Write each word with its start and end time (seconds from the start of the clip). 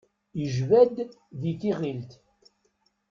Ijba-d 0.43 0.95
di 1.39 1.53
tiɣilt. 1.59 2.11